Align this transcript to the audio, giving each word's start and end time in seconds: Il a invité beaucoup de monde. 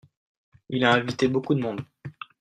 Il 0.69 0.83
a 0.83 0.93
invité 0.95 1.27
beaucoup 1.27 1.53
de 1.53 1.59
monde. 1.61 1.85